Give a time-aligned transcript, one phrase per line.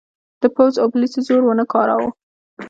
[0.41, 2.09] د پوځ او پولیسو زور ونه کاراوه.